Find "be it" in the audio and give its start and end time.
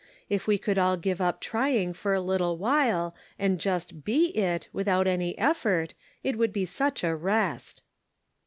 4.03-4.67